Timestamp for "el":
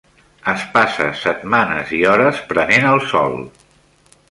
2.95-3.05